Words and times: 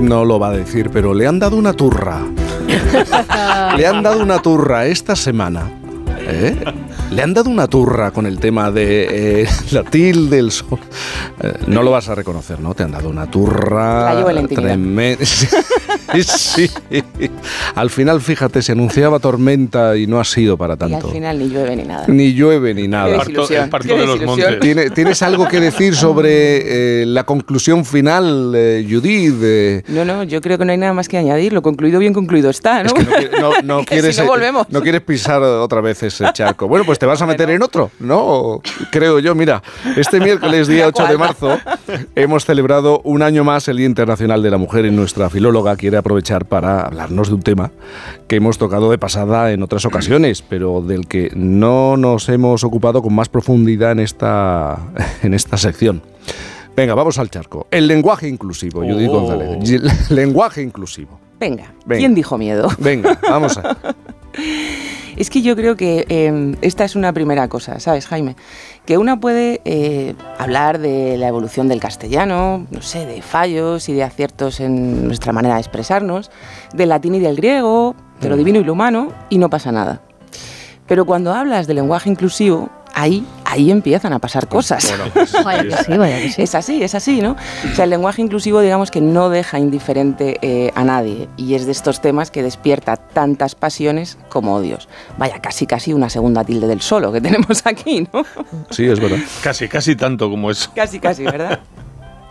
No 0.00 0.24
lo 0.24 0.38
va 0.38 0.48
a 0.48 0.52
decir, 0.52 0.90
pero 0.90 1.14
le 1.14 1.26
han 1.26 1.38
dado 1.38 1.56
una 1.56 1.72
turra. 1.72 2.20
le 3.76 3.86
han 3.86 4.02
dado 4.02 4.22
una 4.22 4.40
turra 4.40 4.86
esta 4.86 5.16
semana. 5.16 5.70
¿eh? 6.18 6.56
Le 7.10 7.22
han 7.22 7.34
dado 7.34 7.50
una 7.50 7.66
turra 7.66 8.10
con 8.10 8.26
el 8.26 8.38
tema 8.38 8.70
de 8.70 9.42
eh, 9.42 9.48
la 9.72 9.82
tilde 9.82 10.36
del 10.36 10.52
sol. 10.52 10.78
Eh, 11.40 11.54
no 11.66 11.82
lo 11.82 11.90
vas 11.90 12.08
a 12.08 12.14
reconocer, 12.14 12.60
¿no? 12.60 12.74
Te 12.74 12.82
han 12.82 12.92
dado 12.92 13.08
una 13.08 13.30
turra 13.30 14.24
tremenda. 14.48 15.24
sí. 16.22 16.70
Al 17.74 17.90
final, 17.90 18.20
fíjate, 18.20 18.62
se 18.62 18.72
anunciaba 18.72 19.18
tormenta 19.18 19.96
y 19.96 20.06
no 20.06 20.20
ha 20.20 20.24
sido 20.24 20.56
para 20.56 20.76
tanto. 20.76 20.98
Y 20.98 21.00
al 21.08 21.12
final 21.12 21.38
ni 21.38 21.48
llueve 21.48 21.76
ni 21.76 21.84
nada. 21.84 22.04
Ni 22.08 22.34
llueve 22.34 22.74
ni 22.74 22.88
nada. 22.88 23.22
¿Tienes, 24.94 25.22
algo 25.22 25.48
que 25.48 25.60
decir 25.60 25.94
sobre 25.94 27.02
eh, 27.02 27.06
la 27.06 27.24
conclusión 27.24 27.84
final, 27.84 28.52
Judith? 28.88 29.88
No, 29.88 30.04
no, 30.04 30.24
yo 30.24 30.40
creo 30.40 30.58
que 30.58 30.64
no 30.64 30.72
hay 30.72 30.78
nada 30.78 30.92
más 30.92 31.08
que 31.08 31.18
añadir. 31.18 31.52
Lo 31.52 31.62
concluido 31.62 31.98
bien 31.98 32.12
concluido 32.12 32.50
está, 32.50 32.82
¿no? 32.82 32.92
no, 33.62 33.84
quieres, 33.84 34.20
no 34.68 34.82
quieres 34.82 35.00
pisar 35.02 35.42
otra 35.42 35.80
vez 35.80 36.02
ese 36.02 36.24
charco. 36.32 36.68
Bueno, 36.68 36.84
pues 36.84 36.98
te 36.98 37.06
vas 37.06 37.20
a 37.22 37.26
meter 37.26 37.50
en 37.50 37.62
otro, 37.62 37.90
¿no? 38.00 38.60
Creo 38.90 39.18
yo, 39.18 39.34
mira, 39.34 39.62
este 39.96 40.20
miércoles 40.20 40.68
día 40.68 40.86
8 40.86 41.06
de 41.06 41.18
marzo 41.18 41.58
hemos 42.14 42.44
celebrado 42.44 43.00
un 43.04 43.22
año 43.22 43.44
más 43.44 43.68
el 43.68 43.78
Día 43.78 43.86
Internacional 43.86 44.42
de 44.42 44.50
la 44.50 44.58
Mujer 44.58 44.84
y 44.84 44.90
nuestra 44.90 45.30
filóloga 45.30 45.76
aprovechar 45.98 46.46
para 46.46 46.82
hablarnos 46.82 47.28
de 47.28 47.34
un 47.34 47.42
tema 47.42 47.70
que 48.26 48.36
hemos 48.36 48.58
tocado 48.58 48.90
de 48.90 48.98
pasada 48.98 49.52
en 49.52 49.62
otras 49.62 49.84
ocasiones, 49.84 50.42
pero 50.42 50.80
del 50.80 51.06
que 51.06 51.30
no 51.34 51.96
nos 51.96 52.28
hemos 52.28 52.64
ocupado 52.64 53.02
con 53.02 53.14
más 53.14 53.28
profundidad 53.28 53.92
en 53.92 54.00
esta, 54.00 54.78
en 55.22 55.34
esta 55.34 55.56
sección. 55.56 56.02
Venga, 56.76 56.94
vamos 56.94 57.18
al 57.18 57.28
charco. 57.28 57.66
El 57.70 57.88
lenguaje 57.88 58.28
inclusivo, 58.28 58.82
Judith 58.82 59.08
oh. 59.10 59.20
González. 59.20 60.10
lenguaje 60.10 60.62
inclusivo. 60.62 61.18
Venga, 61.40 61.72
¿quién 61.86 62.14
dijo 62.14 62.38
miedo? 62.38 62.68
Venga, 62.78 63.18
vamos 63.22 63.58
a... 63.58 63.76
Es 65.18 65.30
que 65.30 65.42
yo 65.42 65.56
creo 65.56 65.74
que 65.74 66.06
em, 66.10 66.54
esta 66.62 66.84
es 66.84 66.94
una 66.94 67.12
primera 67.12 67.48
cosa, 67.48 67.80
¿sabes, 67.80 68.06
Jaime? 68.06 68.36
Que 68.86 68.98
una 68.98 69.18
puede 69.18 69.60
eh, 69.64 70.14
hablar 70.38 70.78
de 70.78 71.16
la 71.18 71.26
evolución 71.26 71.66
del 71.66 71.80
castellano, 71.80 72.68
no 72.70 72.82
sé, 72.82 73.04
de 73.04 73.20
fallos 73.20 73.88
y 73.88 73.94
de 73.94 74.04
aciertos 74.04 74.60
en 74.60 75.08
nuestra 75.08 75.32
manera 75.32 75.56
de 75.56 75.60
expresarnos, 75.60 76.30
del 76.72 76.90
latín 76.90 77.16
y 77.16 77.18
del 77.18 77.34
griego, 77.34 77.96
de 78.20 78.28
lo 78.28 78.36
mm. 78.36 78.38
divino 78.38 78.60
y 78.60 78.64
lo 78.64 78.74
humano, 78.74 79.08
y 79.28 79.38
no 79.38 79.50
pasa 79.50 79.72
nada. 79.72 80.02
Pero 80.86 81.04
cuando 81.04 81.34
hablas 81.34 81.66
de 81.66 81.74
lenguaje 81.74 82.08
inclusivo, 82.08 82.70
ahí, 82.94 83.26
ahí 83.48 83.70
empiezan 83.70 84.12
a 84.12 84.18
pasar 84.18 84.46
cosas. 84.46 84.92
Pues, 85.14 86.38
es 86.38 86.54
así, 86.54 86.82
es 86.82 86.94
así, 86.94 87.20
¿no? 87.20 87.32
O 87.32 87.74
sea, 87.74 87.84
el 87.84 87.90
lenguaje 87.90 88.20
inclusivo, 88.20 88.60
digamos 88.60 88.90
que 88.90 89.00
no 89.00 89.30
deja 89.30 89.58
indiferente 89.58 90.38
eh, 90.42 90.70
a 90.74 90.84
nadie 90.84 91.28
y 91.36 91.54
es 91.54 91.64
de 91.64 91.72
estos 91.72 92.00
temas 92.00 92.30
que 92.30 92.42
despierta 92.42 92.96
tantas 92.96 93.54
pasiones 93.54 94.18
como 94.28 94.54
odios. 94.54 94.88
Vaya, 95.16 95.40
casi, 95.40 95.66
casi 95.66 95.92
una 95.92 96.10
segunda 96.10 96.44
tilde 96.44 96.66
del 96.66 96.82
solo 96.82 97.10
que 97.10 97.20
tenemos 97.22 97.62
aquí, 97.64 98.06
¿no? 98.12 98.24
Sí, 98.70 98.84
es 98.84 99.00
verdad. 99.00 99.18
Casi, 99.42 99.66
casi 99.66 99.96
tanto 99.96 100.28
como 100.28 100.50
eso. 100.50 100.70
Casi, 100.74 101.00
casi, 101.00 101.24
¿verdad? 101.24 101.60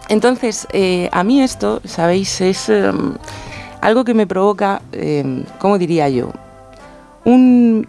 Entonces, 0.09 0.67
eh, 0.71 1.09
a 1.11 1.23
mí 1.23 1.41
esto, 1.41 1.81
¿sabéis? 1.83 2.39
Es 2.41 2.69
em, 2.69 3.15
algo 3.81 4.05
que 4.05 4.13
me 4.13 4.27
provoca, 4.27 4.81
em, 4.91 5.43
¿cómo 5.57 5.77
diría 5.77 6.07
yo? 6.09 6.31
Un 7.25 7.87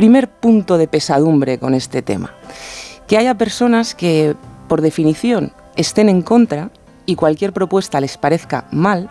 primer 0.00 0.30
punto 0.30 0.78
de 0.78 0.88
pesadumbre 0.88 1.58
con 1.58 1.74
este 1.74 2.00
tema. 2.00 2.32
Que 3.06 3.18
haya 3.18 3.34
personas 3.34 3.94
que, 3.94 4.34
por 4.66 4.80
definición, 4.80 5.52
estén 5.76 6.08
en 6.08 6.22
contra 6.22 6.70
y 7.04 7.16
cualquier 7.16 7.52
propuesta 7.52 8.00
les 8.00 8.16
parezca 8.16 8.64
mal, 8.70 9.10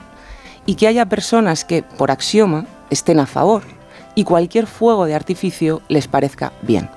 y 0.66 0.74
que 0.74 0.88
haya 0.88 1.06
personas 1.06 1.64
que, 1.64 1.84
por 1.84 2.10
axioma, 2.10 2.66
estén 2.90 3.20
a 3.20 3.28
favor 3.28 3.62
y 4.16 4.24
cualquier 4.24 4.66
fuego 4.66 5.06
de 5.06 5.14
artificio 5.14 5.84
les 5.90 6.08
parezca 6.08 6.54
bien. 6.64 6.90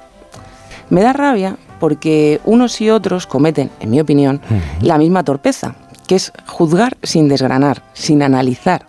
Me 0.88 1.02
da 1.02 1.12
rabia 1.12 1.58
porque 1.78 2.41
unos 2.47 2.81
y 2.81 2.88
otros 2.88 3.26
cometen, 3.26 3.70
en 3.81 3.91
mi 3.91 4.00
opinión, 4.00 4.41
la 4.81 4.97
misma 4.97 5.22
torpeza, 5.22 5.75
que 6.06 6.14
es 6.14 6.32
juzgar 6.47 6.97
sin 7.02 7.28
desgranar, 7.28 7.82
sin 7.92 8.22
analizar, 8.22 8.86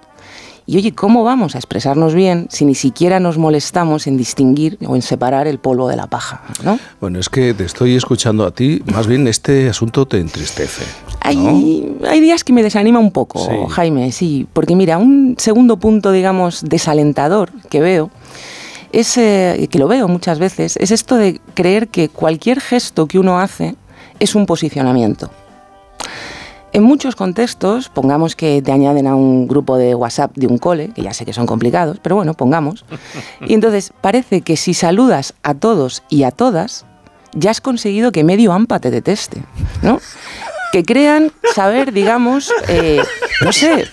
y 0.66 0.78
oye, 0.78 0.94
¿cómo 0.94 1.24
vamos 1.24 1.56
a 1.56 1.58
expresarnos 1.58 2.14
bien 2.14 2.48
si 2.50 2.66
ni 2.66 2.76
siquiera 2.76 3.20
nos 3.20 3.38
molestamos 3.38 4.08
en 4.08 4.18
distinguir 4.18 4.78
o 4.86 4.96
en 4.96 5.02
separar 5.02 5.48
el 5.48 5.60
polvo 5.60 5.90
de 5.90 5.98
la 5.98 6.08
paja? 6.08 6.42
¿no? 6.64 6.80
Bueno, 7.02 7.20
es 7.20 7.30
que 7.30 7.54
te 7.54 7.66
estoy 7.66 7.96
escuchando 7.96 8.46
a 8.46 8.52
ti, 8.52 8.82
más 8.86 9.08
bien 9.08 9.28
este 9.28 9.70
asunto 9.70 10.06
te 10.06 10.20
entristece. 10.20 10.86
Hay, 11.20 11.96
hay, 12.08 12.20
días 12.20 12.44
que 12.44 12.54
me 12.54 12.64
desanima 12.64 13.00
un 13.00 13.12
poco, 13.12 13.68
Jaime, 13.70 14.12
sí, 14.12 14.48
porque 14.54 14.76
mira, 14.76 14.98
un 14.98 15.36
segundo 15.38 15.78
punto, 15.78 16.12
digamos, 16.12 16.64
desalentador 16.64 17.52
que 17.70 17.80
veo 17.80 18.10
es, 18.94 19.18
eh, 19.18 19.68
que 19.70 19.80
lo 19.80 19.88
veo 19.88 20.08
muchas 20.08 20.40
veces, 20.40 20.78
es 20.78 20.92
esto 20.92 21.16
de 21.16 21.42
creer 21.56 21.88
que 21.90 22.10
cualquier 22.10 22.62
gesto 22.62 23.08
que 23.08 23.20
uno 23.20 23.40
hace 23.40 23.76
es 24.20 24.36
un 24.36 24.46
posicionamiento. 24.46 25.30
En 26.74 26.82
muchos 26.82 27.16
contextos, 27.16 27.90
pongamos 27.90 28.36
que 28.36 28.64
te 28.64 28.72
añaden 28.72 29.06
a 29.06 29.16
un 29.16 29.48
grupo 29.48 29.78
de 29.78 29.94
WhatsApp 29.94 30.36
de 30.36 30.48
un 30.48 30.58
cole, 30.58 30.90
que 30.96 31.04
ya 31.04 31.14
sé 31.14 31.24
que 31.24 31.32
son 31.32 31.46
complicados, 31.46 32.00
pero 32.02 32.16
bueno, 32.16 32.34
pongamos. 32.34 32.84
Y 33.48 33.54
entonces 33.54 33.94
parece 34.02 34.42
que 34.42 34.58
si 34.58 34.74
saludas 34.74 35.36
a 35.44 35.54
todos 35.54 36.02
y 36.10 36.24
a 36.24 36.32
todas, 36.32 36.86
ya 37.34 37.52
has 37.52 37.62
conseguido 37.62 38.12
que 38.12 38.24
medio 38.24 38.54
AMPA 38.54 38.80
te 38.80 38.90
deteste, 38.90 39.44
¿no? 39.84 40.00
Que 40.72 40.84
crean 40.84 41.32
saber, 41.54 41.94
digamos, 41.94 42.52
eh, 42.68 43.02
no 43.42 43.52
sé, 43.52 43.86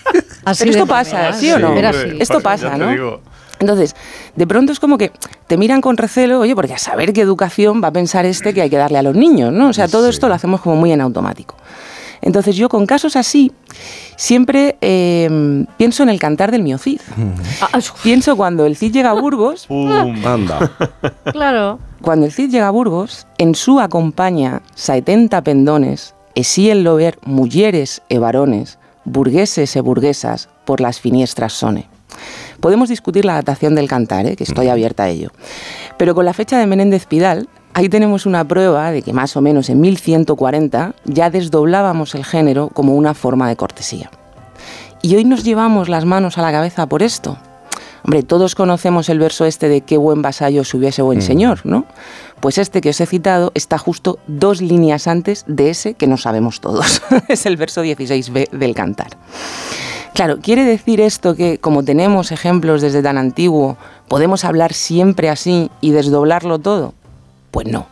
esto 0.65 0.87
pasa, 0.87 1.33
¿sí 1.33 1.51
o 1.51 1.59
no? 1.59 1.75
Esto 1.75 2.39
pasa, 2.41 2.77
¿no? 2.77 3.19
Entonces, 3.59 3.95
de 4.35 4.47
pronto 4.47 4.71
es 4.71 4.79
como 4.79 4.97
que 4.97 5.11
te 5.45 5.55
miran 5.55 5.81
con 5.81 5.97
recelo, 5.97 6.39
oye, 6.39 6.55
porque 6.55 6.73
a 6.73 6.79
saber 6.79 7.13
qué 7.13 7.21
educación 7.21 7.79
va 7.83 7.89
a 7.89 7.91
pensar 7.91 8.25
este 8.25 8.55
que 8.55 8.63
hay 8.63 8.71
que 8.71 8.77
darle 8.77 8.97
a 8.97 9.03
los 9.03 9.15
niños, 9.15 9.53
¿no? 9.53 9.69
O 9.69 9.73
sea, 9.73 9.87
todo 9.87 10.09
esto 10.09 10.27
lo 10.27 10.33
hacemos 10.33 10.61
como 10.61 10.77
muy 10.77 10.91
en 10.91 11.01
automático. 11.01 11.55
Entonces 12.21 12.55
yo 12.55 12.69
con 12.69 12.85
casos 12.85 13.15
así 13.15 13.51
siempre 14.15 14.77
em, 14.81 15.65
pienso 15.77 16.03
en 16.03 16.09
el 16.09 16.19
cantar 16.19 16.51
del 16.51 16.63
mío 16.63 16.77
Cid. 16.77 17.01
Ah, 17.61 17.79
pienso 18.03 18.35
cuando 18.35 18.65
el 18.65 18.75
Cid 18.75 18.93
llega 18.93 19.11
a 19.11 19.19
Burgos. 19.19 19.67
Anda. 19.69 20.71
claro. 21.31 21.79
Cuando 22.01 22.25
el 22.25 22.31
Cid 22.31 22.49
llega 22.49 22.67
a 22.67 22.71
Burgos, 22.71 23.27
en 23.37 23.55
su 23.55 23.79
acompaña 23.79 24.61
70 24.75 25.41
pendones, 25.43 26.15
si 26.43 26.69
el 26.69 26.87
ver 26.87 27.19
mujeres 27.23 28.01
e 28.09 28.19
varones, 28.19 28.79
burgueses 29.05 29.75
e 29.75 29.81
burguesas, 29.81 30.49
por 30.65 30.81
las 30.81 30.99
finiestras 30.99 31.53
sone. 31.53 31.89
Podemos 32.59 32.89
discutir 32.89 33.25
la 33.25 33.33
adaptación 33.33 33.75
del 33.75 33.87
cantar, 33.87 34.25
¿eh? 34.25 34.35
que 34.35 34.43
estoy 34.43 34.67
abierta 34.67 35.03
a 35.03 35.09
ello. 35.09 35.31
Pero 35.97 36.13
con 36.13 36.25
la 36.25 36.33
fecha 36.33 36.57
de 36.59 36.67
Menéndez 36.67 37.05
Pidal, 37.05 37.47
Ahí 37.73 37.87
tenemos 37.87 38.25
una 38.25 38.45
prueba 38.45 38.91
de 38.91 39.01
que 39.01 39.13
más 39.13 39.37
o 39.37 39.41
menos 39.41 39.69
en 39.69 39.79
1140 39.79 40.93
ya 41.05 41.29
desdoblábamos 41.29 42.15
el 42.15 42.25
género 42.25 42.69
como 42.69 42.95
una 42.95 43.13
forma 43.13 43.47
de 43.47 43.55
cortesía. 43.55 44.11
Y 45.01 45.15
hoy 45.15 45.23
nos 45.23 45.43
llevamos 45.43 45.87
las 45.87 46.05
manos 46.05 46.37
a 46.37 46.41
la 46.41 46.51
cabeza 46.51 46.85
por 46.87 47.01
esto. 47.01 47.37
Hombre, 48.03 48.23
todos 48.23 48.55
conocemos 48.55 49.09
el 49.09 49.19
verso 49.19 49.45
este 49.45 49.69
de 49.69 49.81
qué 49.81 49.95
buen 49.95 50.21
vasallo 50.21 50.63
se 50.63 50.75
hubiese 50.75 51.01
buen 51.01 51.19
mm. 51.19 51.21
señor, 51.21 51.61
¿no? 51.63 51.85
Pues 52.39 52.57
este 52.57 52.81
que 52.81 52.89
os 52.89 52.99
he 52.99 53.05
citado 53.05 53.51
está 53.53 53.77
justo 53.77 54.19
dos 54.27 54.61
líneas 54.61 55.07
antes 55.07 55.45
de 55.47 55.69
ese 55.69 55.93
que 55.93 56.07
no 56.07 56.17
sabemos 56.17 56.59
todos. 56.59 57.01
es 57.29 57.45
el 57.45 57.57
verso 57.57 57.83
16b 57.83 58.49
del 58.49 58.75
cantar. 58.75 59.17
Claro, 60.13 60.39
¿quiere 60.41 60.65
decir 60.65 60.99
esto 60.99 61.35
que 61.35 61.57
como 61.59 61.83
tenemos 61.83 62.31
ejemplos 62.31 62.81
desde 62.81 63.01
tan 63.01 63.17
antiguo, 63.17 63.77
podemos 64.09 64.43
hablar 64.43 64.73
siempre 64.73 65.29
así 65.29 65.71
y 65.79 65.91
desdoblarlo 65.91 66.59
todo? 66.59 66.95
Pues 67.51 67.67
no. 67.67 67.87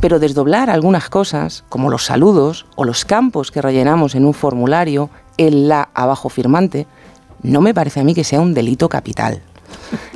Pero 0.00 0.18
desdoblar 0.18 0.70
algunas 0.70 1.08
cosas, 1.08 1.64
como 1.68 1.90
los 1.90 2.04
saludos 2.04 2.66
o 2.76 2.84
los 2.84 3.04
campos 3.04 3.50
que 3.50 3.62
rellenamos 3.62 4.14
en 4.14 4.24
un 4.26 4.34
formulario, 4.34 5.10
el 5.38 5.68
la 5.68 5.88
abajo 5.94 6.28
firmante, 6.28 6.86
no 7.42 7.60
me 7.60 7.74
parece 7.74 8.00
a 8.00 8.04
mí 8.04 8.14
que 8.14 8.24
sea 8.24 8.40
un 8.40 8.54
delito 8.54 8.88
capital. 8.88 9.42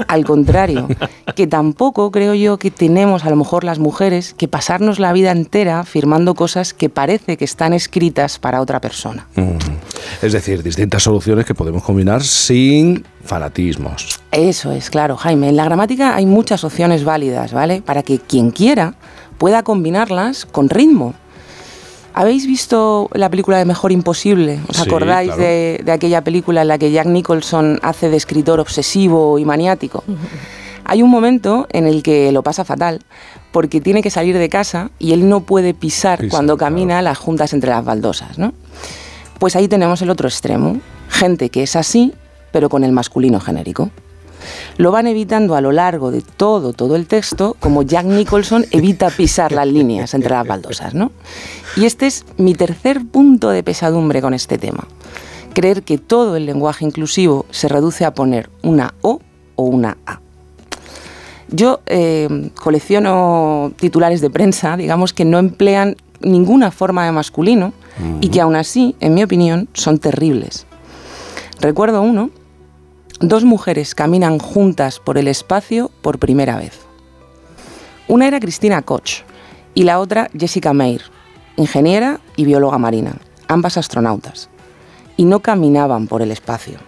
Al 0.07 0.25
contrario, 0.25 0.89
que 1.35 1.47
tampoco 1.47 2.11
creo 2.11 2.35
yo 2.35 2.59
que 2.59 2.71
tenemos 2.71 3.25
a 3.25 3.31
lo 3.31 3.37
mejor 3.37 3.65
las 3.65 3.79
mujeres 3.79 4.35
que 4.35 4.49
pasarnos 4.49 4.99
la 4.99 5.13
vida 5.13 5.31
entera 5.31 5.85
firmando 5.85 6.35
cosas 6.35 6.75
que 6.75 6.89
parece 6.89 7.37
que 7.37 7.45
están 7.45 7.73
escritas 7.73 8.39
para 8.39 8.61
otra 8.61 8.81
persona. 8.81 9.27
Es 10.23 10.33
decir, 10.33 10.63
distintas 10.63 11.03
soluciones 11.03 11.45
que 11.45 11.55
podemos 11.55 11.83
combinar 11.83 12.23
sin 12.23 13.05
fanatismos. 13.25 14.21
Eso 14.33 14.73
es, 14.73 14.91
claro, 14.91 15.17
Jaime. 15.17 15.49
En 15.49 15.57
la 15.57 15.65
gramática 15.65 16.15
hay 16.15 16.27
muchas 16.27 16.65
opciones 16.65 17.05
válidas, 17.05 17.53
¿vale? 17.53 17.83
Para 17.83 18.03
que 18.03 18.19
quien 18.19 18.51
quiera 18.51 18.95
pueda 19.39 19.63
combinarlas 19.63 20.47
con 20.47 20.69
ritmo. 20.69 21.15
¿Habéis 22.19 22.49
visto 22.49 23.09
la 23.13 23.31
película 23.31 23.59
de 23.59 23.65
Mejor 23.65 23.93
Imposible? 23.93 24.59
¿Os 24.67 24.81
acordáis 24.81 25.37
de, 25.37 25.85
aquella 25.87 26.25
película 26.25 26.63
en 26.63 26.69
la 26.69 26.77
que 26.77 26.91
Jack 26.91 27.07
Nicholson 27.07 27.79
hace 27.81 28.11
de 28.11 28.17
escritor 28.17 28.59
obsesivo 28.59 29.39
y 29.39 29.45
maniático? 29.45 30.03
Hay 30.85 31.01
un 31.01 31.11
momento 31.11 31.69
en 31.71 31.87
el 31.87 32.03
que 32.03 32.33
lo 32.33 32.43
pasa 32.43 32.65
fatal 32.65 33.03
porque 33.53 33.81
tiene 33.81 34.03
que 34.03 34.11
salir 34.11 34.37
de 34.37 34.49
casa 34.49 34.91
y 34.99 35.13
él 35.13 35.29
no 35.29 35.43
puede 35.43 35.75
pisar 35.75 36.27
cuando 36.29 36.57
camina 36.57 37.03
las 37.03 37.19
juntas 37.19 37.53
entre 37.53 37.71
las 37.71 37.85
baldosas, 37.85 38.37
¿no? 38.37 38.53
Pues 39.39 39.55
ahí 39.55 39.69
tenemos 39.69 40.03
el 40.03 40.11
otro 40.11 40.27
extremo. 40.27 40.81
gente 41.09 41.51
que 41.51 41.63
es 41.63 41.77
así, 41.77 42.15
pero 42.51 42.69
con 42.69 42.83
el 42.83 42.91
masculino 42.91 43.39
genérico. 43.39 43.91
Lo 44.77 44.91
van 44.91 45.07
evitando 45.07 45.55
a 45.55 45.61
lo 45.61 45.73
largo 45.73 46.11
de 46.11 46.23
todo, 46.23 46.73
todo 46.73 46.97
el 46.97 47.07
texto, 47.07 47.57
como 47.61 47.83
Jack 47.83 48.07
Nicholson 48.07 48.67
evita 48.71 49.11
pisar 49.11 49.53
las 49.53 49.67
líneas 49.67 50.15
entre 50.15 50.31
las 50.31 50.47
baldosas, 50.47 50.95
¿no? 50.95 51.13
Y 51.77 51.85
este 51.85 52.07
es 52.07 52.25
mi 52.37 52.55
tercer 52.55 53.05
punto 53.05 53.51
de 53.51 53.63
pesadumbre 53.63 54.21
con 54.21 54.35
este 54.35 54.59
tema. 54.59 54.87
Creer 55.55 55.83
que 55.83 55.99
todo 55.99 56.37
el 56.37 56.47
lenguaje 56.47 56.85
inclusivo 56.85 57.47
se 57.51 57.69
reduce 57.69 58.05
a 58.05 58.15
poner 58.15 58.51
una 58.63 58.95
O 59.01 59.21
o 59.57 59.65
una 59.65 59.97
A. 60.07 60.21
Yo 61.51 61.81
eh, 61.87 62.51
colecciono 62.55 63.73
titulares 63.77 64.21
de 64.21 64.31
prensa, 64.31 64.77
digamos, 64.77 65.13
que 65.13 65.25
no 65.25 65.39
emplean 65.39 65.97
ninguna 66.21 66.71
forma 66.71 67.05
de 67.05 67.13
masculino 67.13 67.73
y 68.21 68.29
que 68.29 68.41
aún 68.41 68.55
así, 68.55 68.95
en 69.01 69.15
mi 69.15 69.23
opinión, 69.23 69.69
son 69.73 69.99
terribles. 69.99 70.67
Recuerdo 71.61 72.03
uno, 72.03 72.31
dos 73.21 73.45
mujeres 73.45 73.95
caminan 73.95 74.39
juntas 74.39 74.99
por 74.99 75.19
el 75.19 75.29
espacio 75.29 75.91
por 76.03 76.19
primera 76.19 76.57
vez. 76.57 76.79
Una 78.07 78.27
era 78.27 78.41
Cristina 78.41 78.83
Koch 78.83 79.23
y 79.75 79.85
la 79.85 80.01
otra 80.01 80.31
Jessica 80.37 80.73
Meir, 80.73 81.03
ingeniera 81.57 82.21
y 82.37 82.45
bióloga 82.45 82.79
marina, 82.79 83.17
ambas 83.49 83.77
astronautas, 83.77 84.49
y 85.17 85.25
no 85.25 85.41
caminaban 85.41 86.07
por 86.07 86.23
el 86.23 86.31
espacio 86.31 86.79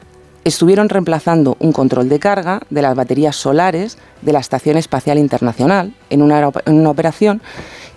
estuvieron 0.45 0.89
reemplazando 0.89 1.57
un 1.59 1.73
control 1.73 2.09
de 2.09 2.19
carga 2.19 2.61
de 2.71 2.83
las 2.83 2.95
baterías 2.95 3.37
solares 3.37 3.99
de 4.23 4.33
la 4.33 4.41
Estación 4.41 4.77
Espacial 4.77 5.19
Internacional 5.19 5.95
en 6.09 6.23
una, 6.23 6.49
operación 6.89 7.43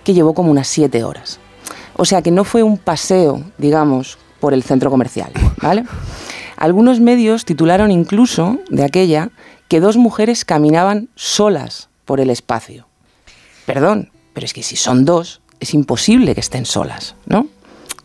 que 0.04 0.14
llevó 0.14 0.34
como 0.34 0.50
unas 0.50 0.68
siete 0.68 1.04
horas. 1.04 1.38
O 1.96 2.04
sea 2.04 2.22
que 2.22 2.30
no 2.30 2.44
fue 2.44 2.62
un 2.62 2.76
paseo, 2.76 3.42
digamos, 3.58 4.18
por 4.40 4.52
el 4.52 4.62
centro 4.62 4.90
comercial, 4.90 5.30
¿vale? 5.62 5.84
Algunos 6.64 6.98
medios 6.98 7.44
titularon 7.44 7.90
incluso 7.90 8.58
de 8.70 8.84
aquella 8.84 9.28
que 9.68 9.80
dos 9.80 9.98
mujeres 9.98 10.46
caminaban 10.46 11.10
solas 11.14 11.90
por 12.06 12.20
el 12.20 12.30
espacio. 12.30 12.86
Perdón, 13.66 14.10
pero 14.32 14.46
es 14.46 14.54
que 14.54 14.62
si 14.62 14.74
son 14.74 15.04
dos, 15.04 15.42
es 15.60 15.74
imposible 15.74 16.32
que 16.34 16.40
estén 16.40 16.64
solas, 16.64 17.16
¿no? 17.26 17.48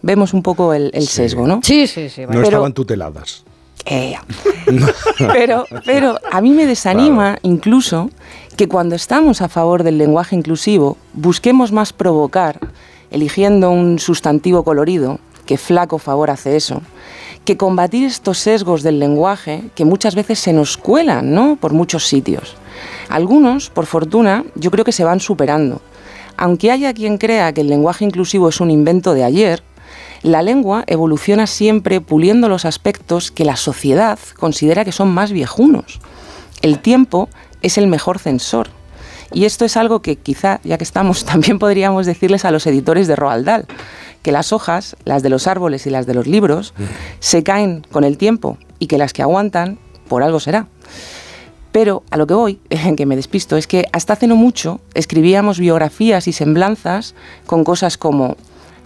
Vemos 0.02 0.34
un 0.34 0.44
poco 0.44 0.74
el, 0.74 0.92
sesgo, 1.08 1.48
¿no? 1.48 1.62
Sí, 1.64 1.88
sí, 1.88 2.10
sí. 2.10 2.26
No 2.30 2.42
estaban 2.42 2.74
tuteladas. 2.74 3.46
Eh, 3.86 4.16
pero, 5.20 5.64
pero 5.86 6.20
a 6.30 6.42
mí 6.42 6.50
me 6.50 6.66
desanima 6.66 7.38
incluso 7.44 8.10
que 8.58 8.68
cuando 8.68 8.96
estamos 8.96 9.42
a 9.42 9.48
favor 9.48 9.84
del 9.84 9.98
lenguaje 9.98 10.36
inclusivo 10.36 10.98
busquemos 11.14 11.72
más 11.72 11.94
provocar, 11.94 12.60
eligiendo 13.10 13.72
un 13.72 14.00
sustantivo 14.00 14.66
colorido, 14.66 15.22
que 15.46 15.58
flaco 15.58 15.98
favor 15.98 16.30
hace 16.30 16.58
eso, 16.58 16.82
que 17.50 17.58
combatir 17.58 18.06
estos 18.06 18.38
sesgos 18.38 18.84
del 18.84 19.00
lenguaje 19.00 19.64
que 19.74 19.84
muchas 19.84 20.14
veces 20.14 20.38
se 20.38 20.54
nos 20.54 20.78
cuelan 20.78 21.34
¿no? 21.34 21.56
por 21.56 21.74
muchos 21.74 22.06
sitios. 22.06 22.56
Algunos, 23.10 23.72
por 23.72 23.88
fortuna, 23.88 24.46
yo 24.54 24.70
creo 24.70 24.86
que 24.86 24.92
se 24.92 25.04
van 25.04 25.20
superando. 25.20 25.82
Aunque 26.38 26.70
haya 26.70 26.94
quien 26.94 27.18
crea 27.18 27.52
que 27.52 27.62
el 27.62 27.68
lenguaje 27.68 28.06
inclusivo 28.06 28.50
es 28.50 28.62
un 28.62 28.70
invento 28.70 29.16
de 29.16 29.24
ayer, 29.24 29.64
la 30.22 30.44
lengua 30.44 30.84
evoluciona 30.86 31.48
siempre 31.48 32.02
puliendo 32.02 32.50
los 32.50 32.66
aspectos 32.66 33.32
que 33.32 33.46
la 33.46 33.56
sociedad 33.56 34.20
considera 34.38 34.86
que 34.86 34.92
son 34.92 35.10
más 35.10 35.32
viejunos. 35.32 36.00
El 36.62 36.78
tiempo 36.78 37.30
es 37.64 37.80
el 37.80 37.88
mejor 37.88 38.20
censor. 38.20 38.70
Y 39.34 39.46
esto 39.46 39.66
es 39.66 39.76
algo 39.76 40.04
que 40.04 40.18
quizá, 40.18 40.60
ya 40.64 40.78
que 40.78 40.84
estamos, 40.84 41.26
también 41.26 41.58
podríamos 41.58 42.06
decirles 42.06 42.46
a 42.46 42.52
los 42.52 42.68
editores 42.68 43.08
de 43.08 43.16
Roald 43.16 43.48
Dahl, 43.48 43.66
que 44.22 44.32
las 44.32 44.54
hojas, 44.54 44.96
las 45.06 45.24
de 45.24 45.30
los 45.30 45.48
árboles 45.48 45.86
y 45.86 45.90
las 45.90 46.06
de 46.06 46.14
los 46.14 46.28
libros, 46.28 46.74
se 47.20 47.44
caen 47.44 47.86
con 47.92 48.04
el 48.04 48.18
tiempo 48.18 48.58
y 48.80 48.88
que 48.88 48.98
las 48.98 49.14
que 49.14 49.22
aguantan, 49.22 49.80
por 50.08 50.24
algo 50.24 50.40
será. 50.40 50.68
Pero 51.72 52.04
a 52.10 52.18
lo 52.18 52.28
que 52.28 52.34
voy, 52.34 52.60
en 52.70 52.96
que 52.96 53.06
me 53.06 53.16
despisto, 53.16 53.58
es 53.58 53.68
que 53.68 53.86
hasta 53.92 54.14
hace 54.14 54.28
no 54.28 54.36
mucho 54.36 54.82
escribíamos 54.94 55.60
biografías 55.60 56.28
y 56.28 56.34
semblanzas 56.34 57.16
con 57.46 57.64
cosas 57.64 57.98
como 57.98 58.36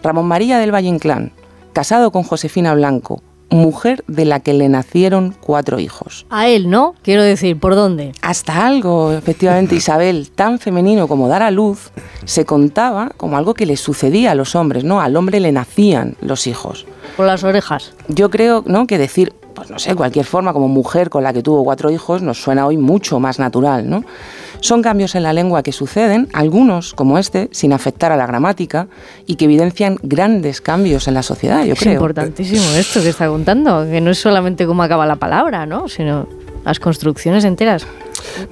Ramón 0.02 0.28
María 0.28 0.60
del 0.60 0.74
Valle 0.74 0.90
Inclán, 0.90 1.32
casado 1.72 2.12
con 2.12 2.24
Josefina 2.24 2.74
Blanco, 2.74 3.22
mujer 3.54 4.04
de 4.08 4.26
la 4.26 4.40
que 4.40 4.54
le 4.54 4.70
nacieron 4.70 5.36
cuatro 5.40 5.80
hijos. 5.80 6.26
A 6.30 6.48
él, 6.48 6.70
¿no? 6.70 6.96
Quiero 7.02 7.24
decir, 7.24 7.60
¿por 7.60 7.76
dónde? 7.76 8.12
Hasta 8.22 8.66
algo, 8.66 9.14
efectivamente, 9.14 9.76
Isabel, 9.84 10.30
tan 10.32 10.60
femenino 10.60 11.08
como 11.08 11.28
dar 11.28 11.44
a 11.44 11.52
luz, 11.52 11.92
se 12.26 12.46
contaba 12.46 13.12
como 13.18 13.38
algo 13.38 13.54
que 13.54 13.66
le 13.66 13.78
sucedía 13.78 14.32
a 14.32 14.36
los 14.36 14.56
hombres, 14.56 14.84
¿no? 14.84 15.02
Al 15.02 15.16
hombre 15.16 15.40
le 15.40 15.52
nacían 15.52 16.16
los 16.22 16.48
hijos. 16.48 16.86
Por 17.16 17.26
las 17.26 17.44
orejas. 17.44 17.94
Yo 18.08 18.30
creo, 18.30 18.64
¿no? 18.66 18.88
Que 18.88 18.98
decir, 18.98 19.34
no 19.74 19.80
sé, 19.80 19.96
cualquier 19.96 20.26
forma, 20.26 20.54
como 20.54 20.68
mujer 20.68 21.10
con 21.10 21.24
la 21.24 21.34
que 21.34 21.42
tuvo 21.42 21.64
cuatro 21.64 21.90
hijos, 21.90 22.22
nos 22.22 22.40
suena 22.40 22.68
hoy 22.68 22.78
mucho 22.78 23.20
más 23.20 23.40
natural, 23.40 23.90
¿no? 23.90 24.04
Son 24.60 24.84
cambios 24.84 25.16
en 25.16 25.24
la 25.24 25.34
lengua 25.34 25.64
que 25.64 25.72
suceden, 25.72 26.30
algunos, 26.32 26.94
como 26.94 27.18
este, 27.18 27.50
sin 27.52 27.74
afectar 27.74 28.12
a 28.12 28.16
la 28.16 28.28
gramática 28.28 28.88
y 29.26 29.36
que 29.36 29.46
evidencian 29.46 29.98
grandes 30.04 30.62
cambios 30.62 31.08
en 31.08 31.16
la 31.16 31.24
sociedad, 31.24 31.66
yo 31.66 31.74
es 31.74 31.80
creo. 31.80 31.94
Es 31.94 31.96
importantísimo 31.96 32.64
esto 32.78 33.02
que 33.02 33.10
está 33.10 33.28
contando, 33.28 33.84
que 33.90 34.00
no 34.00 34.12
es 34.12 34.20
solamente 34.20 34.68
cómo 34.68 34.84
acaba 34.84 35.08
la 35.08 35.16
palabra, 35.16 35.66
¿no? 35.66 35.88
sino 35.88 36.28
las 36.64 36.80
construcciones 36.80 37.44
enteras. 37.44 37.86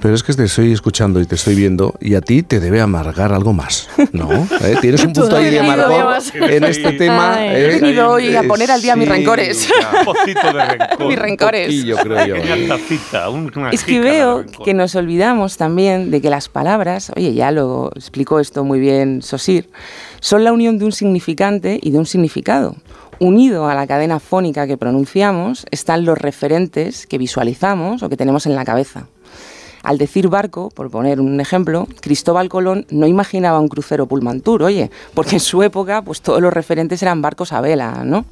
Pero 0.00 0.14
es 0.14 0.22
que 0.22 0.32
te 0.34 0.44
estoy 0.44 0.72
escuchando 0.72 1.20
y 1.20 1.26
te 1.26 1.34
estoy 1.34 1.54
viendo 1.54 1.94
y 2.00 2.14
a 2.14 2.20
ti 2.20 2.42
te 2.42 2.60
debe 2.60 2.80
amargar 2.80 3.32
algo 3.32 3.52
más, 3.52 3.88
¿no? 4.12 4.30
¿Eh? 4.62 4.76
Tienes 4.80 5.04
un 5.04 5.12
punto 5.12 5.36
ahí 5.36 5.50
de 5.50 5.60
amargor 5.60 6.22
en 6.34 6.64
este 6.64 6.92
tema. 6.92 7.46
He 7.46 7.64
¿eh? 7.64 7.80
venido 7.80 8.10
hoy 8.10 8.34
a 8.36 8.42
poner 8.42 8.70
al 8.70 8.82
día 8.82 8.96
mis 8.96 9.08
rencores. 9.08 9.68
Un 9.98 10.04
pocito 10.04 10.52
de 10.52 10.64
rencor. 10.64 11.08
mis 11.08 11.18
rencores. 11.18 11.84
Un 11.84 11.96
creo 11.96 12.26
yo. 12.26 13.68
es 13.70 13.84
que 13.84 14.00
veo 14.00 14.44
que 14.64 14.74
nos 14.74 14.94
olvidamos 14.94 15.56
también 15.56 16.10
de 16.10 16.20
que 16.20 16.30
las 16.30 16.48
palabras, 16.48 17.10
oye, 17.16 17.34
ya 17.34 17.50
lo 17.50 17.90
explicó 17.94 18.40
esto 18.40 18.64
muy 18.64 18.80
bien 18.80 19.22
Sosir, 19.22 19.70
son 20.20 20.44
la 20.44 20.52
unión 20.52 20.78
de 20.78 20.84
un 20.84 20.92
significante 20.92 21.78
y 21.82 21.90
de 21.90 21.98
un 21.98 22.06
significado 22.06 22.76
unido 23.22 23.68
a 23.68 23.74
la 23.74 23.86
cadena 23.86 24.18
fónica 24.18 24.66
que 24.66 24.76
pronunciamos 24.76 25.64
están 25.70 26.04
los 26.04 26.18
referentes 26.18 27.06
que 27.06 27.18
visualizamos 27.18 28.02
o 28.02 28.08
que 28.08 28.16
tenemos 28.16 28.46
en 28.46 28.56
la 28.56 28.64
cabeza. 28.64 29.06
Al 29.84 29.96
decir 29.96 30.28
barco, 30.28 30.70
por 30.70 30.90
poner 30.90 31.20
un 31.20 31.40
ejemplo, 31.40 31.86
Cristóbal 32.00 32.48
Colón 32.48 32.84
no 32.90 33.06
imaginaba 33.06 33.60
un 33.60 33.68
crucero 33.68 34.06
Pullmantur, 34.06 34.64
oye, 34.64 34.90
porque 35.14 35.36
en 35.36 35.40
su 35.40 35.62
época 35.62 36.02
pues 36.02 36.20
todos 36.20 36.40
los 36.40 36.52
referentes 36.52 37.00
eran 37.02 37.22
barcos 37.22 37.52
a 37.52 37.60
vela, 37.60 38.02
¿no? 38.04 38.24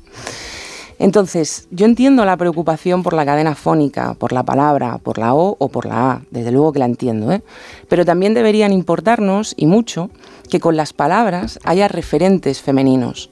Entonces, 0.99 1.67
yo 1.71 1.87
entiendo 1.87 2.25
la 2.25 2.37
preocupación 2.37 3.03
por 3.03 3.15
la 3.15 3.25
cadena 3.25 3.55
fónica, 3.55 4.15
por 4.15 4.33
la 4.33 4.43
palabra, 4.43 4.99
por 4.99 5.19
la 5.19 5.35
O 5.35 5.57
o 5.59 5.69
por 5.69 5.87
la 5.87 6.11
A, 6.11 6.23
desde 6.31 6.51
luego 6.51 6.73
que 6.73 6.79
la 6.79 6.85
entiendo, 6.85 7.33
¿eh? 7.33 7.43
pero 7.89 8.05
también 8.05 8.35
deberían 8.35 8.71
importarnos, 8.71 9.55
y 9.57 9.67
mucho, 9.67 10.11
que 10.51 10.61
con 10.61 10.77
las 10.77 10.93
palabras 10.93 11.59
haya 11.65 11.89
referentes 11.89 12.61
femeninos. 12.61 13.30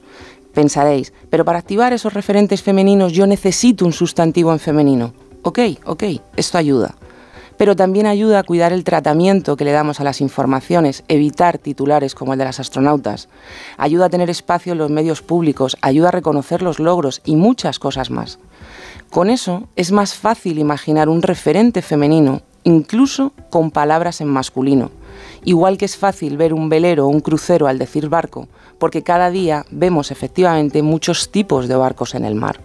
Pensaréis, 0.59 1.13
pero 1.29 1.45
para 1.45 1.59
activar 1.59 1.93
esos 1.93 2.13
referentes 2.13 2.61
femeninos 2.61 3.13
yo 3.13 3.25
necesito 3.25 3.85
un 3.85 3.93
sustantivo 3.93 4.51
en 4.51 4.59
femenino. 4.59 5.13
Ok, 5.41 5.59
ok, 5.85 6.03
esto 6.35 6.57
ayuda. 6.57 6.95
Pero 7.55 7.77
también 7.77 8.05
ayuda 8.07 8.39
a 8.39 8.43
cuidar 8.43 8.73
el 8.73 8.83
tratamiento 8.83 9.55
que 9.55 9.63
le 9.63 9.71
damos 9.71 10.01
a 10.01 10.03
las 10.03 10.19
informaciones, 10.19 11.05
evitar 11.07 11.59
titulares 11.59 12.13
como 12.13 12.33
el 12.33 12.39
de 12.39 12.43
las 12.43 12.59
astronautas. 12.59 13.29
Ayuda 13.77 14.07
a 14.07 14.09
tener 14.09 14.29
espacio 14.29 14.73
en 14.73 14.79
los 14.79 14.91
medios 14.91 15.21
públicos, 15.21 15.77
ayuda 15.81 16.09
a 16.09 16.11
reconocer 16.19 16.61
los 16.61 16.79
logros 16.79 17.21
y 17.23 17.37
muchas 17.37 17.79
cosas 17.79 18.09
más. 18.09 18.37
Con 19.09 19.29
eso 19.29 19.69
es 19.77 19.93
más 19.93 20.13
fácil 20.13 20.59
imaginar 20.59 21.07
un 21.07 21.21
referente 21.21 21.81
femenino, 21.81 22.41
incluso 22.65 23.31
con 23.49 23.71
palabras 23.71 24.19
en 24.19 24.27
masculino. 24.27 24.91
Igual 25.43 25.77
que 25.77 25.85
es 25.85 25.97
fácil 25.97 26.37
ver 26.37 26.53
un 26.53 26.69
velero 26.69 27.05
o 27.05 27.09
un 27.09 27.21
crucero 27.21 27.67
al 27.67 27.79
decir 27.79 28.09
barco, 28.09 28.47
porque 28.77 29.03
cada 29.03 29.29
día 29.29 29.65
vemos 29.71 30.11
efectivamente 30.11 30.81
muchos 30.81 31.31
tipos 31.31 31.67
de 31.67 31.75
barcos 31.75 32.15
en 32.15 32.25
el 32.25 32.35
mar. 32.35 32.61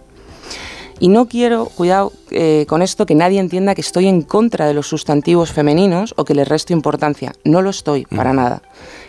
Y 0.99 1.09
no 1.09 1.27
quiero, 1.27 1.65
cuidado 1.65 2.13
eh, 2.31 2.65
con 2.69 2.81
esto, 2.81 3.05
que 3.05 3.15
nadie 3.15 3.39
entienda 3.41 3.75
que 3.75 3.81
estoy 3.81 4.07
en 4.07 4.21
contra 4.21 4.65
de 4.65 4.73
los 4.73 4.87
sustantivos 4.87 5.51
femeninos 5.51 6.13
o 6.15 6.23
que 6.23 6.33
les 6.33 6.47
resto 6.47 6.71
importancia. 6.71 7.33
No 7.43 7.61
lo 7.61 7.69
estoy, 7.69 8.05
para 8.05 8.31
mm. 8.31 8.35
nada. 8.35 8.61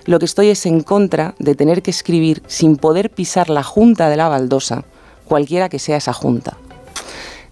Lo 0.05 0.19
que 0.19 0.25
estoy 0.25 0.49
es 0.49 0.67
en 0.67 0.83
contra 0.83 1.37
de 1.39 1.55
tener 1.55 1.83
que 1.83 1.93
escribir 1.93 2.43
sin 2.49 2.77
poder 2.77 3.11
pisar 3.11 3.51
la 3.51 3.63
junta 3.63 4.09
de 4.09 4.17
la 4.17 4.29
baldosa, 4.29 4.85
cualquiera 5.27 5.69
que 5.69 5.79
sea 5.79 5.99
esa 5.99 6.13
junta. 6.13 6.57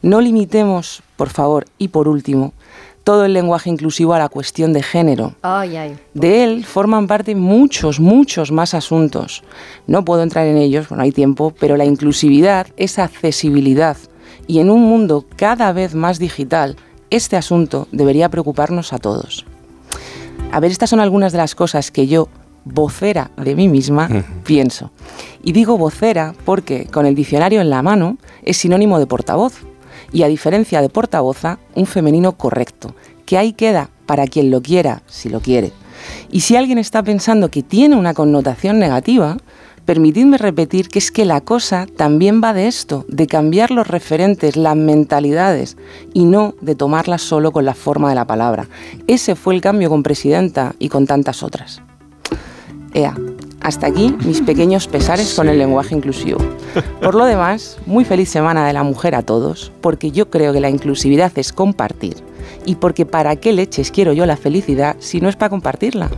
No 0.03 0.21
limitemos, 0.21 1.03
por 1.17 1.31
favor, 1.31 1.67
y 1.79 1.89
por 1.89 2.09
último, 2.09 2.53
todo 3.04 3.26
el 3.26 3.34
lenguaje 3.34 3.70
inclusivo 3.70 4.14
a 4.14 4.18
la 4.18 4.30
cuestión 4.30 4.73
de 4.73 4.82
género. 4.82 5.34
De 6.14 6.42
él 6.42 6.64
forman 6.64 7.06
parte 7.06 7.34
muchos, 7.34 8.00
muchos 8.00 8.50
más 8.50 8.73
asuntos. 8.75 9.44
No 9.87 10.04
puedo 10.04 10.23
entrar 10.23 10.46
en 10.46 10.56
ellos, 10.56 10.90
no 10.90 11.02
hay 11.02 11.12
tiempo, 11.12 11.52
pero 11.61 11.76
la 11.76 11.84
inclusividad 11.84 12.66
es 12.76 12.99
accesibilidad. 12.99 13.99
Y 14.46 14.58
en 14.58 14.70
un 14.70 14.82
mundo 14.82 15.26
cada 15.37 15.73
vez 15.73 15.94
más 15.94 16.18
digital, 16.18 16.76
este 17.11 17.37
asunto 17.37 17.87
debería 17.92 18.30
preocuparnos 18.30 18.92
a 18.92 18.99
todos. 18.99 19.44
A 20.50 20.61
ver, 20.61 20.70
estas 20.70 20.90
son 20.90 21.00
algunas 21.00 21.32
de 21.32 21.38
las 21.38 21.54
cosas 21.54 21.90
que 21.90 22.06
yo, 22.06 22.28
vocera 22.64 23.30
de 23.37 23.54
mí 23.54 23.68
misma, 23.68 24.08
pienso. 24.44 24.90
Y 25.42 25.52
digo 25.52 25.76
vocera 25.76 26.34
porque 26.46 26.87
con 26.87 27.04
el 27.04 27.14
diccionario 27.14 27.61
en 27.61 27.68
la 27.68 27.82
mano 27.82 28.16
es 28.42 28.56
sinónimo 28.56 28.99
de 28.99 29.06
portavoz 29.06 29.62
y 30.14 30.23
a 30.23 30.28
diferencia 30.28 30.80
de 30.80 30.88
portavoza, 30.88 31.59
un 31.75 31.87
femenino 31.87 32.33
correcto, 32.38 32.94
que 33.26 33.37
ahí 33.37 33.52
queda 33.52 33.90
para 34.06 34.26
quien 34.26 34.50
lo 34.50 34.62
quiera, 34.62 35.02
si 35.06 35.28
lo 35.28 35.40
quiere. 35.40 35.73
Y 36.30 36.40
si 36.40 36.56
alguien 36.56 36.78
está 36.78 37.02
pensando 37.02 37.50
que 37.50 37.64
tiene 37.64 37.97
una 37.97 38.14
connotación 38.14 38.78
negativa, 38.78 39.38
permitidme 39.85 40.38
repetir 40.38 40.88
que 40.88 41.00
es 41.00 41.11
que 41.11 41.25
la 41.25 41.40
cosa 41.40 41.87
también 41.97 42.40
va 42.42 42.54
de 42.54 42.68
esto, 42.68 43.04
de 43.09 43.26
cambiar 43.26 43.73
los 43.73 43.88
referentes, 43.88 44.56
las 44.56 44.76
mentalidades, 44.76 45.76
y 46.12 46.25
no 46.25 46.54
de 46.61 46.76
tomarlas 46.76 47.21
solo 47.21 47.50
con 47.50 47.64
la 47.64 47.75
forma 47.75 48.09
de 48.09 48.14
la 48.14 48.26
palabra. 48.26 48.68
Ese 49.09 49.35
fue 49.35 49.54
el 49.54 49.61
cambio 49.61 49.90
con 49.90 50.04
Presidenta 50.04 50.76
y 50.78 50.90
con 50.90 51.06
tantas 51.06 51.42
otras. 51.42 51.83
Ea, 52.92 53.16
hasta 53.64 53.87
aquí 53.88 54.14
mis 54.25 54.40
pequeños 54.52 54.87
pesares 54.87 55.35
con 55.35 55.49
el 55.49 55.59
lenguaje 55.59 55.97
inclusivo. 55.97 56.38
Por 57.02 57.16
lo 57.16 57.25
demás, 57.25 57.78
muy 57.87 58.04
feliz 58.04 58.28
semana 58.28 58.64
de 58.64 58.73
la 58.73 58.85
mujer 58.85 59.16
a 59.16 59.23
todos, 59.23 59.73
porque 59.80 60.12
yo 60.12 60.30
creo 60.30 60.52
que 60.52 60.61
la 60.61 60.71
inclusividad 60.71 61.33
es 61.37 61.52
compartir. 61.52 62.16
Y 62.66 62.76
porque 62.76 63.06
para 63.06 63.37
qué 63.37 63.52
leches 63.52 63.90
quiero 63.90 64.12
yo 64.12 64.26
la 64.26 64.37
felicidad 64.37 64.97
si 65.00 65.21
no 65.21 65.28
es 65.28 65.37
para 65.37 65.50
compartirla. 65.50 66.11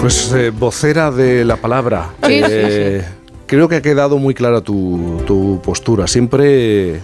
Pues 0.00 0.32
eh, 0.32 0.50
vocera 0.50 1.10
de 1.10 1.44
la 1.44 1.56
palabra. 1.56 2.10
Eh, 2.28 3.04
creo 3.46 3.68
que 3.68 3.76
ha 3.76 3.82
quedado 3.82 4.18
muy 4.18 4.34
clara 4.34 4.60
tu, 4.60 5.60
postura, 5.64 6.06
siempre 6.06 6.94
eh, 6.94 7.00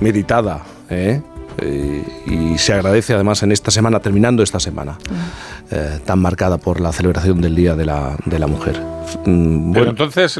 meditada. 0.00 0.62
y 2.26 2.58
se 2.58 2.72
agradece 2.72 3.14
además 3.14 3.42
en 3.42 3.52
esta 3.52 3.70
semana, 3.70 4.00
terminando 4.00 4.42
esta 4.42 4.60
semana, 4.60 4.98
tan 6.04 6.18
marcada 6.20 6.58
por 6.58 6.80
la 6.80 6.92
celebración 6.92 7.40
del 7.40 7.54
Día 7.54 7.74
de 7.74 7.84
la, 7.84 8.46
Mujer. 8.46 8.80
Mm, 9.26 9.72
bueno, 9.72 9.90
entonces 9.90 10.32